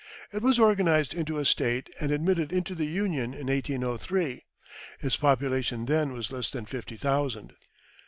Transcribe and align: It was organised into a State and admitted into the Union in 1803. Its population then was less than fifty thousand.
It 0.33 0.41
was 0.41 0.57
organised 0.57 1.13
into 1.13 1.37
a 1.37 1.45
State 1.45 1.87
and 1.99 2.11
admitted 2.11 2.51
into 2.51 2.73
the 2.73 2.87
Union 2.87 3.35
in 3.35 3.45
1803. 3.45 4.41
Its 4.99 5.15
population 5.15 5.85
then 5.85 6.11
was 6.11 6.31
less 6.31 6.49
than 6.49 6.65
fifty 6.65 6.97
thousand. 6.97 7.53